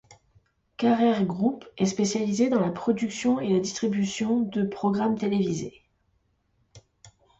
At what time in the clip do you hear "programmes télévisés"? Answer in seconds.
4.63-5.83